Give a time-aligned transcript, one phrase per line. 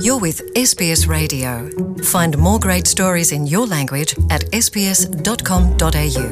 [0.00, 1.68] You're with SBS Radio.
[2.14, 6.28] Find more great stories in your language at sbs.com.au.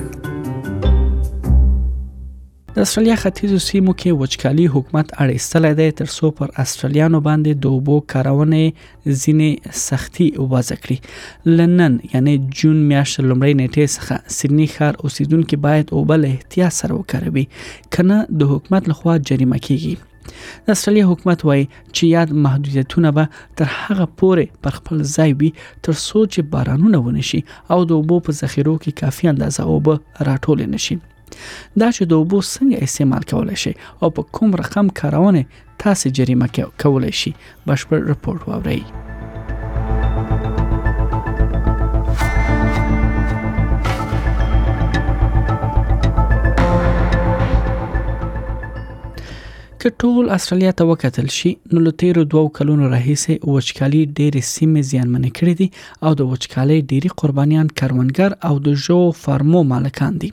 [2.75, 7.65] د استرالیا ختیځو سیمو کې وچکالي حکومت اړ ایستلې ده تر څو پر استرالیانو باندې
[7.65, 14.69] د اوبو کارونه ځینې سختي وضع کړي لنن یعنی جون میاشت لمړۍ نیټه څخه سیدنی
[14.77, 17.45] ښار اوسیدونکو باید اوبه له احتیاط سره وکاروي
[17.99, 19.99] کنه د حکومت لخوا جریمه کیږي
[20.67, 21.65] د استرالیا حکومت وایي
[21.97, 23.25] چې یاد محدودیتونه به
[23.61, 25.51] تر هغه پورې پر خپل ځای وي
[25.85, 27.41] تر څو چې بارانونه ونشي
[27.75, 29.95] او د اوبو په ذخیرو کې کافي اندازه اوبه
[30.31, 30.97] راټول نشي
[31.81, 35.41] دا چې د اوبو څنګه استعمال کولای شي او په کوم رقم کارونه
[35.85, 36.49] تاسو جریمه
[36.87, 37.31] کولای شي
[37.67, 38.81] بشپړ رپورت واورئ
[49.81, 54.83] که ټول استرالیا ته وکتل شي نو له تیرو دوو کلونو راهیسې وچکالي ډېرې سیمې
[54.91, 55.69] زیانمنې کړې دي
[56.09, 60.31] او د وچکالۍ ډېری قربانیان کروندګر او د جو فارمو مالکان دي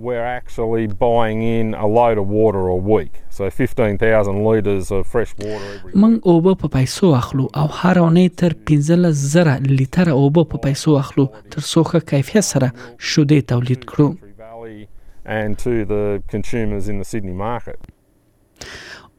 [0.06, 3.14] we're actually buying in a load of water a week.
[3.31, 8.28] So 15,000 litres of fresh water every من اوبه په پیسو اخلو او هر اونۍ
[8.36, 14.17] تر 15000 لیتر اوبه په پیسو اخلو تر سوخه کیفیت سره شوده تولید کړو.
[15.25, 17.78] And to the consumers in the Sydney market.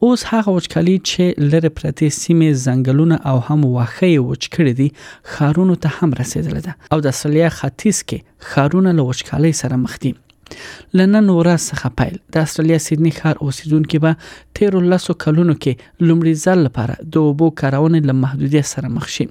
[0.02, 4.92] اوس هغه وچکالي چې لره پرتې سیمې زنګلونه او هم واخه وچ کړې دي
[5.24, 9.98] خارونو ته هم رسیدله ده او د اصليه ختیځ کې خارونه له وچکالۍ سره مخ
[10.04, 10.14] دي
[10.98, 14.12] لنن ورځ څخه پیل د استرالیا سیدنی ښار اوسیدونکو به
[14.56, 15.72] 13 کلونو کې
[16.08, 19.26] لومړي ځل لپاره د اوبو کارونه له محدودیت سره مخ شي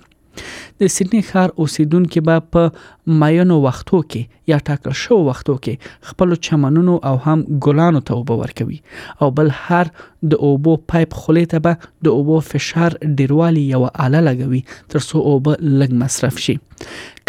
[0.80, 4.22] د سیدنی ښار اوسیدونکو به په ماینو وختو کې
[4.54, 8.80] یا ټاکل شو وختو کې خپل چمنونو او هم ګلانو ته اوبه ورکوي
[9.26, 9.92] او بل هر
[10.34, 14.62] د اوبو پایپ خولې ته به د اوبو فشار ډیروالی یو آله لګوي
[14.96, 16.58] ترڅو اوبه لږ مصرف شي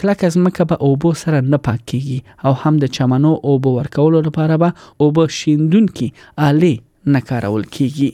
[0.03, 4.61] کلک از مکه به اوبو سره نه پاکيږي او هم د چمنو اوبو ورکولو لپاره
[4.67, 8.13] به اوبه شیندونکو آلې نه کارول کیږي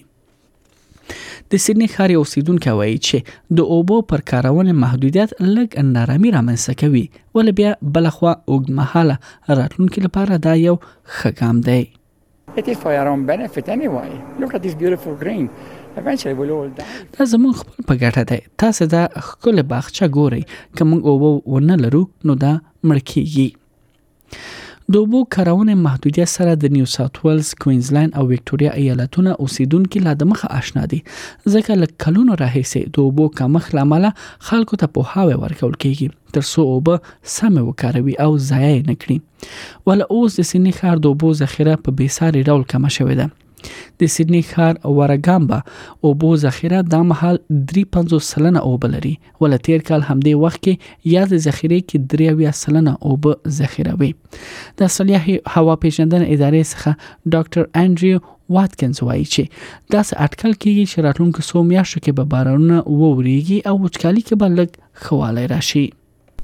[1.11, 3.17] د سیدنی ښار اوسیدونکو وایي چې
[3.61, 7.03] د اوبو پر کارونې محدودیت لږ نارامي رامنځته کوي
[7.39, 10.77] ول بیا بلخوا اوګمحاله راتلونکو لپاره دا یو
[11.21, 11.83] خګام دی
[12.61, 14.09] It is for our own benefit anyway.
[14.45, 15.45] Look at this beautiful green.
[16.01, 16.87] eventually we'll all die.
[17.19, 18.43] دا زموږ خپل په ګټه ده.
[18.63, 20.43] تاسو دا خپل باغچه ګوري
[20.79, 22.55] کوم اوبو ونه لرو نو دا
[22.89, 23.49] مړ کیږي.
[24.95, 30.15] د اوبو کارونې محدودیت سره د نیو ساوث ویلز، کوینزلند او وکټوريا ایالتونه اوسیدونکو لا
[30.23, 34.07] د مخه آشنا دي ځکه له کلونو راهیسې د اوبو کمښت لامل
[34.49, 40.03] خلکو ته په هاوی ورکول کیږي ترڅو اوبه سم وکاروي او ضایع نه کړي ول
[40.09, 43.29] اوس د سینې خار د اوبو ذخیره په بیساري ډول کم شوې ده
[44.01, 45.59] د سیدنی ښار ورګامبا
[46.09, 47.39] اوبو ذخیره د محل
[47.75, 49.13] 350 سلنه اوبه لري
[49.45, 54.11] ول تیر کال همدې وخت کې یا د ذخیره کې 3 سلنه اوبه ذخیره وي
[54.81, 55.21] د اصلي
[55.57, 58.21] هوا پیژندن ادارې څخه ډاکټر انډریو
[58.57, 59.45] واتکنز وایي چې
[59.95, 64.53] دا اټکل کېږي چې راتلونکو څو میاشتو کې به بارانونه ووريږي او وچکالي کې به
[64.59, 65.87] لږ خواله راشي